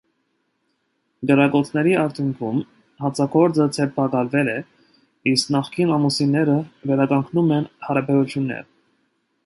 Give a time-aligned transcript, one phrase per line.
[1.31, 2.57] Կրակոցների արդյունքում
[3.05, 4.59] հանցագործը ձերբակալվել է,
[5.35, 6.61] իսկ նախկին ամուսինները
[6.93, 8.69] վերականգնում են հարաբերությունները։